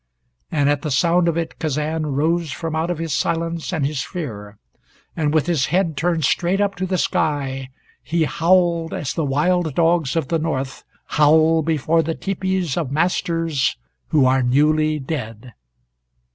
[0.51, 4.01] And at the sound of it Kazan rose from out of his silence and his
[4.01, 4.57] fear,
[5.15, 7.69] and with his head turned straight up to the sky
[8.01, 13.77] he howled as the wild dogs of the North howl before the tepees of masters
[14.07, 15.53] who are newly dead.